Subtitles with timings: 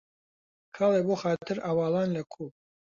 [0.75, 2.45] کاڵێ بۆ خاتر عەواڵان لە کۆ